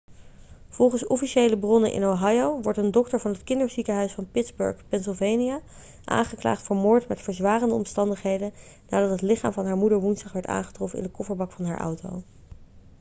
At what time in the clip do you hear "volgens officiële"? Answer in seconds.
0.69-1.57